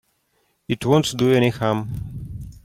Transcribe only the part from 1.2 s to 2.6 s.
you any harm.